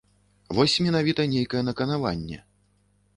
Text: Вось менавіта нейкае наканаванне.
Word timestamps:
Вось 0.59 0.77
менавіта 0.87 1.25
нейкае 1.33 1.61
наканаванне. 1.69 2.39